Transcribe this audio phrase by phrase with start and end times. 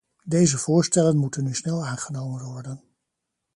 [0.23, 2.83] Deze voorstellen moeten nu snel aangenomen worden.